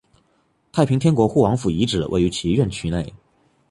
[0.71, 3.13] 太平天国护王府遗址位于其院区内。